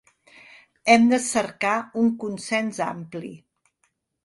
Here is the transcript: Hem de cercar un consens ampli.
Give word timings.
Hem 0.93 1.05
de 1.11 1.19
cercar 1.25 1.75
un 2.05 2.11
consens 2.25 2.83
ampli. 2.89 3.33